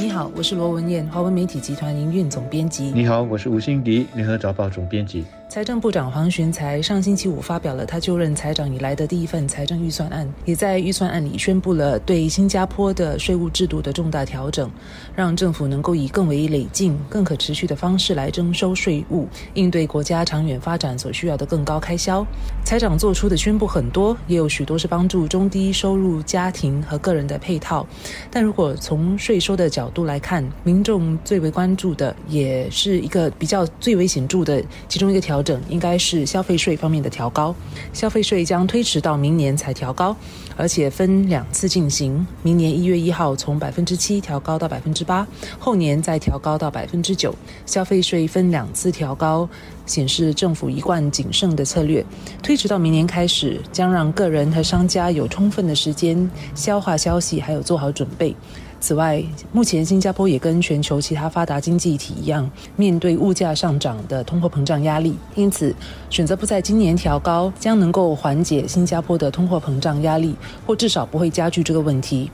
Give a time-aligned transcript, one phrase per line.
[0.00, 2.84] 你好，我是罗文燕，华文媒体集团营运总编辑。
[2.84, 5.26] 你好，我是吴欣迪，联合早报总编辑。
[5.50, 14.70] 财政部长黄循财上星期五发表了他就任财长以来的第一份财政预算案，也在预算案里宣布了对新加坡的税务制度的重大调整，
[15.12, 22.24] 让政府能够以更为累进、更可持续的方式来征收税务，应对国家长远发展所需要的更高开销。
[22.64, 27.84] 财长做出的宣布很多，也有许多是帮助中低收入家庭和个人的配套。
[28.30, 35.39] 但如果从税收的角度来看，民众最为关注的，也是一个比较最为显著的其中一个条。
[35.40, 37.54] 调整应该是消费税方面的调高，
[37.94, 40.14] 消费税将推迟到明年才调高，
[40.54, 42.26] 而且分两次进行。
[42.42, 45.26] 明年一月一号从百分之七调高到百分之八，
[45.58, 47.34] 后年再调高到百分之九。
[47.64, 49.48] 消费税分两次调高，
[49.86, 52.04] 显示政府一贯谨慎的策略。
[52.42, 58.36] 推迟到明年开始，将让个人和商家有充分的时间消化消息，还有做好准备。
[58.80, 65.74] 此外，目前新加坡也跟全球其他发达经济体一样，面对物价上涨的通货膨胀压力，因此
[66.08, 70.34] 选择不在今年调高，将能够缓解新加坡的通货膨胀压力，
[70.66, 72.30] 或至少不会加剧这个问题。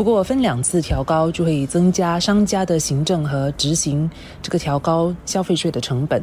[0.00, 6.22] 不过，分两次调高就会增加商家的行政和执行这个调高消费税的成本，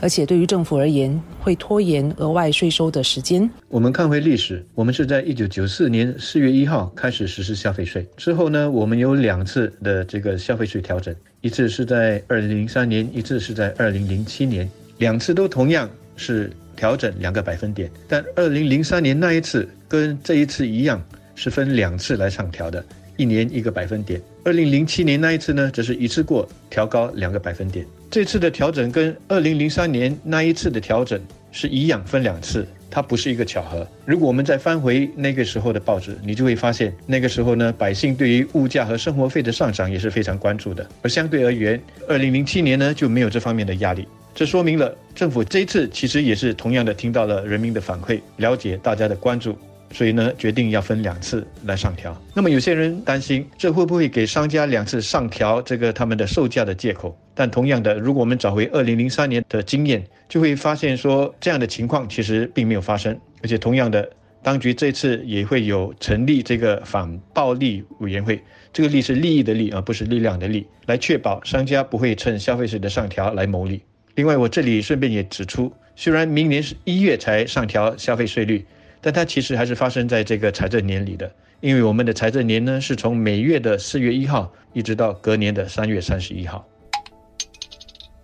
[0.00, 3.46] 而且对于政府而言，会拖延额外税收的时间。
[3.68, 20.98] 我们看回历史，我们是在一九九四年四月一号开始实施消费税，之后呢，我们有两次的这个消费税调整，一次是在二零零三年，一次是在二零零七年，两次都同样是调整两个百分点，但二零零三年那一次跟这一次一样，
[21.34, 22.82] 是分两次来上调的。
[23.18, 27.84] 一年一个百分点，二零零七年那一次呢，则是一次过调高两个百分点。
[28.08, 33.84] 这次的调整跟二零零三年那一次的调整是一样，分两次，它不是一个巧合。
[34.06, 40.88] 如果我们再翻回那个时候的报纸，你就会发现，那个时候呢，百姓对于物价和生活费的上涨也是非常关注的。
[41.02, 44.06] 而相对而言，二零零七年呢就没有这方面的压力。
[44.32, 49.58] 这说明了政府这一次其实也是同样的听到了人民的反馈，了解大家的关注。
[49.90, 52.16] 所以呢，决定要分两次来上调。
[52.34, 57.18] 那么有些人担心，这会不会给商家两次上调这个他们的售价的借口？
[57.34, 63.18] 但同样的，如果我们找回二零零三年的经验，就会发现说，这样的情况其实并没有发生。
[63.42, 64.08] 而且同样的，
[64.42, 73.80] 当局这次也会有成立这个反暴利委员会，这个利是利益的利，而不是力量的利，来确保商家不会趁消费税的上调来牟利。
[74.16, 78.66] 另外，我这里顺便也指出，虽然明年是一月才上调消费税率。
[79.00, 86.64] 但它其实还是发生在这个财政年里的，因为我们的财政年呢是从每月的四月一号一直到隔年的三月三十一号。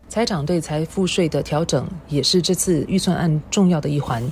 [0.09, 4.23] 财长对财富税的调整也是这次预算案重要的一环。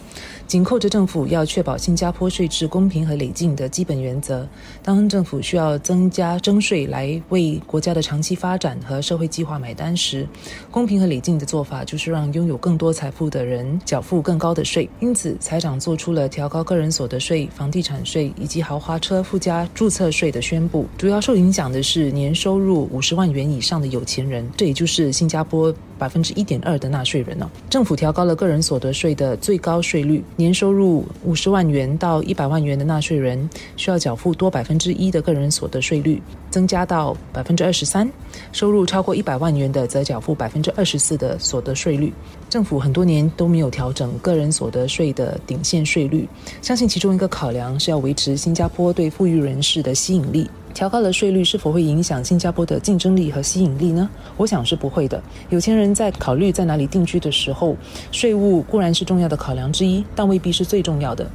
[0.53, 4.47] 紧扣着政府要确保新加坡税制公平和累进的基本原则。
[4.83, 10.29] 当政府需要增加征税来为国家的长期发展和社会计划买单时，
[10.71, 14.87] 公平和累进的做法就是让拥有更多财富的人缴付更高的税。
[15.01, 20.87] 因此，财长做出了调高个人所得税、房地产税以及豪华车附加注册税的宣布。
[20.99, 27.49] 主要受影响的是年收入五十万元以上的有钱人，这也就是新加坡百分之一点二的纳税人呢。
[27.71, 30.21] 政府调高了个人所得税的最高税率。
[30.35, 36.21] 年收入五十万元到一百万元的纳税人需要缴付多百分之一的个人所得税率，
[36.51, 38.05] 增加到百分之二十三；
[38.51, 42.13] 收入超过一百万元的则缴付百分之二十四的所得税率。
[42.51, 46.29] 政府很多年都没有调整个人所得税的顶限税率，
[46.61, 50.51] 相信其中一个考量是要维持新加坡对富裕人士的吸引力。
[50.73, 54.09] 调高了税率是否会影响新加坡的竞争力和吸引力呢？
[54.37, 55.23] 我想是不会的。
[55.51, 57.77] 有钱人在考虑在哪里定居的时候，
[58.11, 61.31] 税务固然是重要的考量之一，但未必是最重要的。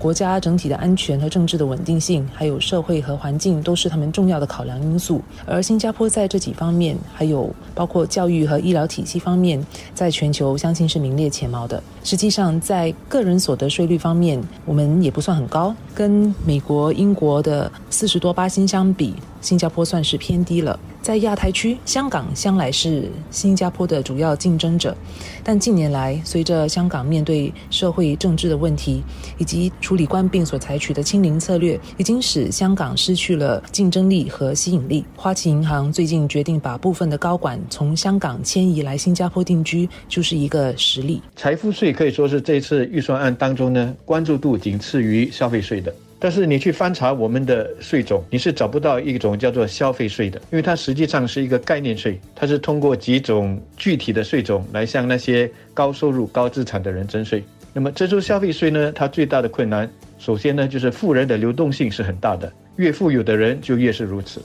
[0.00, 5.20] 国家整体的安全和政治的稳定性，还有社会和环境，都是他们重要的考量因素。
[5.44, 9.62] 而新加坡在这几方面，还有包括教育和医疗体系方面，
[9.92, 11.82] 在全球相信是名列前茅的。
[12.02, 19.14] 实际上，在个人所得税率方面，我们也不算很高，跟美国、英国的四十多八新相比。
[19.42, 20.78] 新加坡算是偏低了。
[21.02, 24.94] 在亚太区，香港向来是新加坡的主要竞争者，
[25.42, 29.02] 但近年来，随着香港面对社会政治的问题，
[29.38, 35.04] 以及处理官病所采取的清零策略，已经使香港失去了竞争力和吸引力。
[35.16, 41.22] 花旗银行最近决定把部分的高管从香港迁移来新加坡定居，就是一个实例。
[41.34, 45.92] 财富税可以说是这次预算案当中呢，关注度仅次于消费税的。
[46.22, 57.42] 但是你去翻查我们的税种，你是找不到一种叫做消费税的，因为它实际上是一个概念税，它是通过几种具体的税种来向那些高收入、高资产的人征税。
[57.72, 64.42] 那么征收消费税呢，它最大的困难，首先呢就是富人的流动性是很大的，越富有的人就越是如此。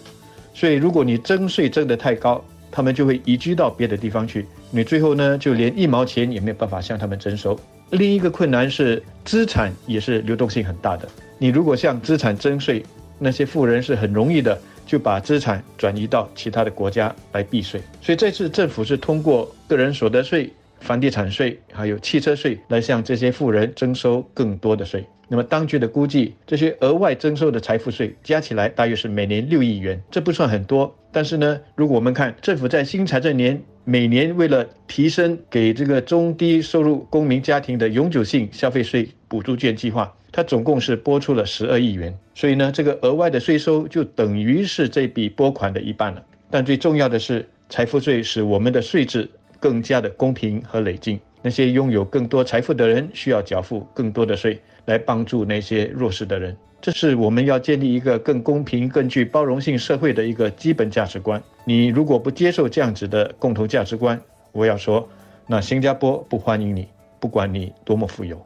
[0.53, 7.59] 所以如果你征税征得太高，他们就会移居到别的地方去，你最后呢就连一毛钱也没有办法向他们征收。
[7.91, 12.83] 另一个困难是资产也是流动性很大的，你如果向资产征税，
[13.19, 17.81] 那些富人是很容易的就把资产转移到其他的国家来避税。
[18.01, 20.51] 所以这次政府是通过个人所得税。
[20.81, 25.03] 房地产税还有汽车税来向这些富人征收更多的税。
[25.27, 30.95] 那么当局的估计，这些额外征收的财富税加起来大约是每年六亿元，这不算很多。
[31.11, 42.17] 但是呢，如果我们看政府在新财政年每年为了提升给这个中低收入公民家庭的永久性消费税补助券计划，它总共是拨出了十二亿元。
[42.33, 46.23] 所以呢，这个额外的税收就等于是这笔拨款的一半了。
[46.49, 49.29] 但最重要的是，财富税使我们的税制。
[49.57, 56.55] 更加的公平和累进，那些拥有更多财富的人需要缴付更多的税，来帮助那些弱势的人。
[56.81, 61.41] 这是我们要建立一个更公平、更具包容性社会的一个基本价值观。
[61.63, 64.21] 你如果不接受这样子的共同价值观，
[64.51, 65.07] 我要说，
[65.47, 66.87] 那新加坡不欢迎你，
[67.19, 68.39] 不管你多么富有。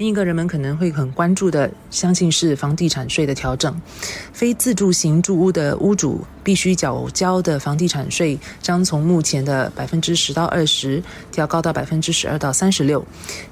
[0.00, 3.78] 另一个人们可能会很关注的，相信是房地产税的调整。
[4.32, 13.04] 非自住型住屋的屋主必须缴交的房地产税将从目前的百分之十到二十调高到百分之十二到三十六。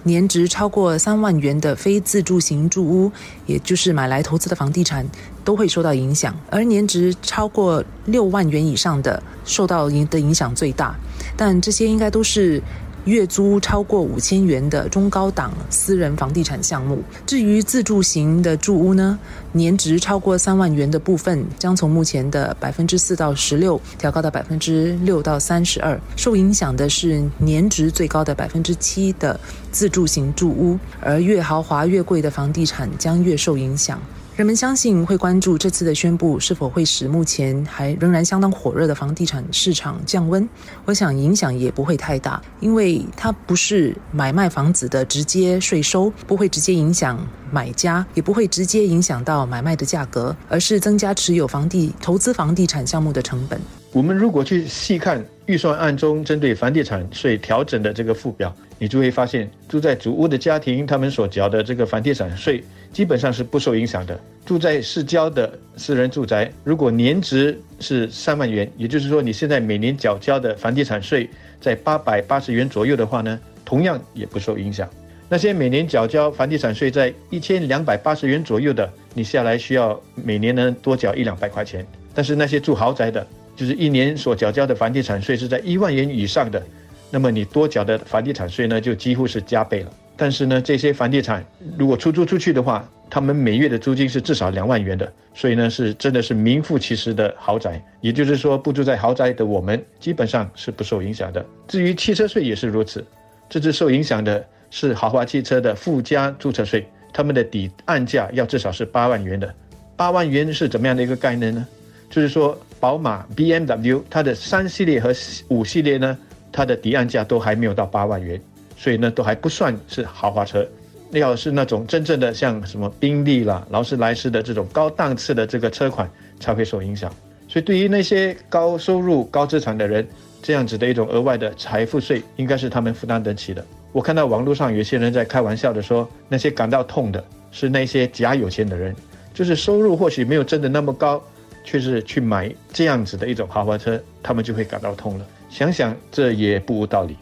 [0.05, 3.12] 年值超过三万元的非自住型住屋，
[3.44, 5.06] 也就是买来投资的房地产，
[5.44, 6.35] 都会受到影响。
[6.49, 10.97] 而年值超过六万元以上的，受到影的影响最大。
[11.37, 12.62] 但这些应该都是。
[13.05, 17.03] 月租超过五千元的中高档私人房地产项目。
[17.27, 19.19] 至于自住型的住屋呢，
[19.53, 25.99] 年值超过三万元的部分将从目前的百分之四到十六调高到百分之六到三十二。
[26.17, 29.39] 受影响的是年值最高的百分之七的
[29.73, 34.01] 自住型住屋，而越豪华越贵的房地产将越受影响。
[34.38, 40.49] 人们相信会关注这次的宣布是否会使目前还仍然相当火热的房地产市场降温。
[40.85, 47.19] 我想影响也不会太大，因为它不是买卖房子的直接税收，不会直接影响
[47.50, 53.61] 买家，也不会直接影响到买卖的价格，而是增加持有房地投资房地产项目的成本。
[53.91, 62.63] 我们如果去细看预算案中针对房地产税调整的这个附表，你就会发现住在主屋的家庭，他们所缴的这个房地产税。
[62.91, 64.19] 基本上是不受影响的。
[64.47, 71.29] 住在市郊的私人住宅，如果年值是三万元，也就是说你现在每年缴交的房地产税
[71.61, 74.89] 在八百八十元左右的话呢，同样也不受影响。
[75.29, 81.87] 那些每年缴交房地产税在一千两百八十元左右的，你下来需要每年呢多缴一两百块钱。
[82.15, 86.61] 但是那些住豪宅的，就是一年所缴交的房地产税是在一万元以上的，
[87.10, 89.90] 那么你多缴的房地产税呢就几乎是加倍了。
[90.16, 91.44] 但是呢，这些房地产
[91.78, 97.81] 如果出租出去的话，他们每月的租金是至少两万元的，所以呢，是真的是名副其实的豪宅。
[98.00, 101.46] 也就是说，不住在豪宅的我们基本上是不受影响的。
[101.69, 103.05] 至于汽车税也是如此，
[103.49, 109.55] 这次受影响的是豪华汽车的附加注册税，他们的底案价要至少是八万元的。
[109.96, 111.64] 八万元是怎么样的一个概念呢？
[112.10, 115.14] 就是说，宝马、B M W 它的三系列和
[115.49, 116.19] 五系列呢，
[116.53, 118.41] 它的抵案价都还没有到八万元。
[118.77, 120.65] 所以呢，都还不算是豪华车，
[121.11, 126.09] 要是那种真正的像什么宾利啦、劳斯莱斯的这种高档次的这个车款
[126.39, 127.12] 才会受影响。
[127.49, 130.06] 所以对于那些高收入、高资产的人，
[130.41, 133.65] 这样子的一种额外的财富税，应该是他们负担得起的。
[133.91, 138.94] 我看到网络上有些人在开玩笑的说，那些感到痛的是那些假有钱的人，
[139.34, 141.20] 就是收入或许没有真的那么高，
[141.65, 145.27] 却是去买这样子的一种豪华车，他们就会感到痛了。
[145.48, 147.17] 想想这也不无道理。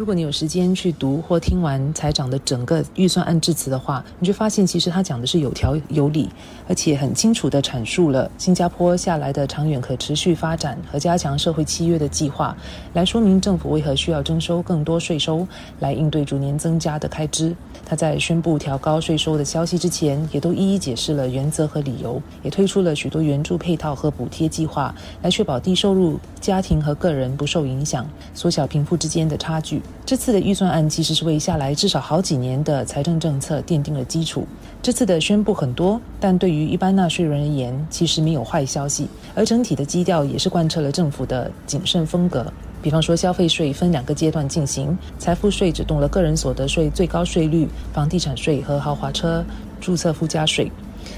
[0.00, 6.26] 如果你有时间去读或听完财长的整个预算案致辞的话，你就发现其实他讲的是有条有理，
[6.66, 12.56] 而且很清楚地阐述了新加坡下来的长远可持续发展和加强社会契约的计划，
[12.94, 15.46] 来说明政府为何需要征收更多税收
[15.80, 17.54] 来应对逐年增加的开支。
[17.84, 29.82] 他在宣布调高税收的消息之前，也都一一解释了原则和理由，也推出了许多援助配套和补贴计划，来确保低收入家庭和个人不受影响，缩小贫富之间的差距。
[30.06, 34.46] 这次的预算案其实是为下来至少好几年的财政政策奠定了基础。
[34.82, 39.06] 这次的宣布很多，但对于一般纳税人而言，其实没有坏消息。
[39.34, 42.52] 而整体的基调也是贯彻了政府的谨慎风格。
[42.82, 49.44] 比方说，消费税分两个阶段进行，财富税只动了个人所得税最高税率、房地产税和豪华车
[49.80, 50.72] 注册附加税。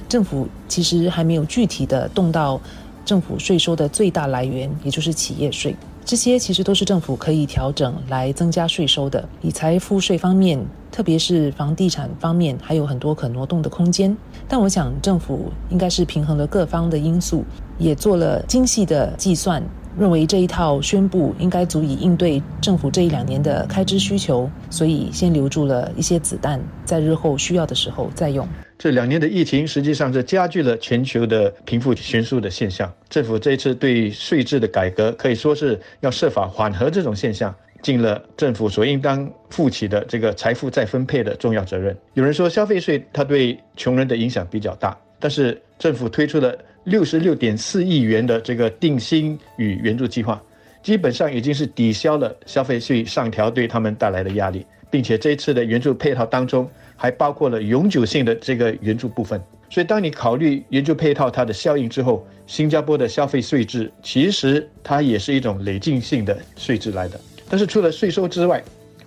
[0.09, 2.61] 政府其实还没有具体的动到
[3.05, 5.75] 政府税收的最大来源，也就是企业税。
[6.05, 9.27] 这些其实都是政府可以调整来增加税收的。
[9.41, 10.59] 理财富税方面，
[10.91, 14.15] 特别是房地产方面还有很多可挪动的空间。
[14.49, 17.45] 但我想政府应该是平衡了各方的因素，
[17.79, 19.63] 也做了精细的计算。
[19.99, 28.49] 认为这一套宣布应该足以应对政府这一两年的开支需求，所以先留住了一些子弹，在日后需要的时候再用。
[28.79, 32.93] 这两年的疫情实际上是加剧了全球的贫富悬殊的现象。
[33.09, 41.97] 政府这一次对税制的改革，可以说是要设法缓和这种现象，尽了政府所应当负起的这个财富再分配的重要责任。
[42.15, 46.57] 有人说消费税它对穷人的影响比较大，但是政府推出了。
[46.85, 50.43] 六十六点四亿元的这个定薪与援助计划，
[50.83, 59.41] 基本上已经是抵消了消费税上调对他们带来的压力，并且这一次的援助配套当中还包括了永久性的这个援助部分。
[59.71, 67.19] 所以，当你考虑援助配套它的效应之后，新加坡的消费税制其实它也是一种累进性的税制来的。
[67.49, 68.63] 但是，除了税收之外，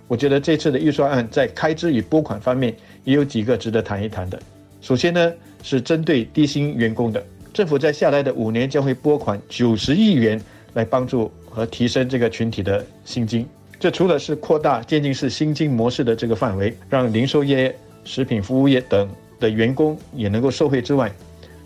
[0.08, 4.40] 我觉得这次的预算案在开支与拨款方面也有几个值得谈一谈的。
[4.80, 7.24] 首先呢，是针对低薪员工的。
[7.56, 10.38] 政府在下来的五年将会拨款九十亿元
[10.74, 13.46] 来帮助和提升这个群体的薪金。
[13.80, 19.08] 这除了是扩大渐进式薪金模式的这个范围，让零售业、食品服务业等
[19.40, 21.10] 的员工也能够受惠之外，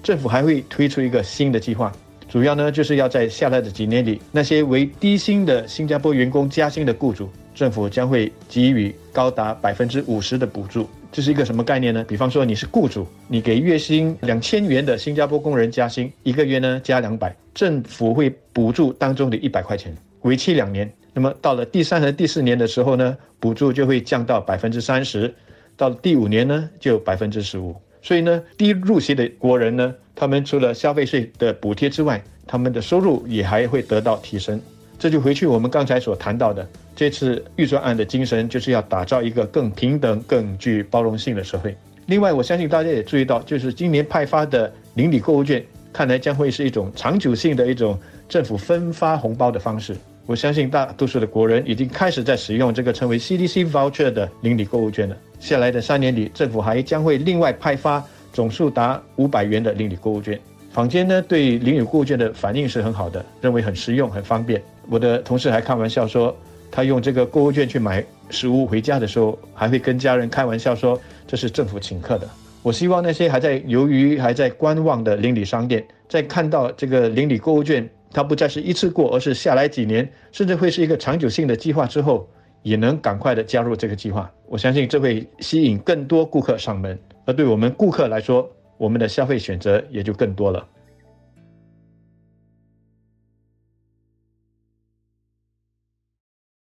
[0.00, 1.92] 政府还会推出一个新的计划，
[2.28, 10.88] 主要呢就是要在下来的几年里，那些为低薪的新加坡员工加薪的雇主，政府将会给予高达百分之五十的补助。
[11.12, 12.04] 这是一个什么概念呢？
[12.06, 20.90] 比方说你是雇主，你给月薪两千元的新加坡工人加薪，一个月呢加两百，政府会补助当中的一百块钱，为期两年。
[21.12, 25.34] 那么到了第三和第四年的时候呢，补助就会降到百分之三十，
[25.76, 27.74] 到了第五年呢就百分之十五。
[28.00, 34.60] 所以呢，低入息的国人呢，他们除了消费税的补贴之外，他们的收入也还会得到提升。
[34.98, 36.66] 这就回去我们刚才所谈到的，
[37.00, 41.74] 这次预算案的精神就是要打造一个更平等、更具包容性的社会。
[42.04, 45.64] 另外，我相信大家也注意到，就是今年派发的邻里购物券，
[45.94, 49.96] 看来将会是一种长久性的一种政府分发红包的方式。
[50.26, 55.16] 我相信大多数的国人已经开始在使用这个称为 CDC voucher 的邻里购物券了。
[55.38, 60.38] 下来的三年里，政府还将会另外派发总数达五百元的邻里购物券。
[60.70, 64.62] 坊间呢对邻里购物券的反应是很好的，认为很实用、很方便。
[64.90, 66.36] 我的同事还开玩笑说，
[66.70, 72.28] 他用这个购物券去买食物回家的时候，还会跟家人开玩笑说这是政府请客的。
[72.62, 82.28] 我希望那些还在由于还在观望的邻里商店，在看到这个邻里购物券，它不再是一次过，而是下来几年，甚至会是一个长久性的计划之后，
[82.62, 84.30] 也能赶快的加入这个计划。
[84.46, 88.46] 我相信这会吸引更多顾客上门，而对我们顾客来说，
[88.76, 90.66] 我们的消费选择也就更多了。